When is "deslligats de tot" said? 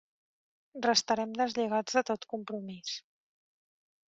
1.41-2.27